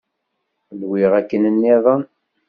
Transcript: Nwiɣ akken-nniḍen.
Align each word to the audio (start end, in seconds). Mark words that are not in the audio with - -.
Nwiɣ 0.79 1.11
akken-nniḍen. 1.19 2.03